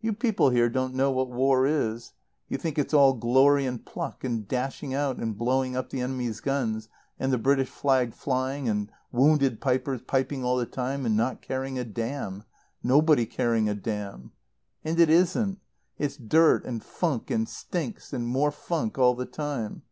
[0.00, 2.12] "You people here don't know what war is.
[2.48, 6.38] You think it's all glory and pluck, and dashing out and blowing up the enemy's
[6.38, 11.42] guns, and the British flag flying, and wounded pipers piping all the time and not
[11.42, 12.44] caring a damn.
[12.84, 14.30] Nobody caring a damn.
[14.84, 15.58] "And it isn't.
[15.98, 19.82] It's dirt and funk and stinks and more funk all the time.